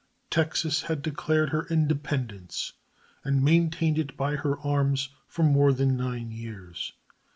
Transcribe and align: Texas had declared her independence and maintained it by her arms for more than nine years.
Texas 0.31 0.81
had 0.81 1.03
declared 1.03 1.49
her 1.51 1.67
independence 1.67 2.73
and 3.23 3.43
maintained 3.43 3.99
it 3.99 4.17
by 4.17 4.35
her 4.35 4.59
arms 4.61 5.09
for 5.27 5.43
more 5.43 5.71
than 5.73 5.95
nine 5.95 6.31
years. 6.31 6.93